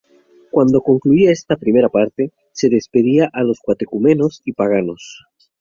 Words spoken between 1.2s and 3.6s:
esta primera parte, se despedía a los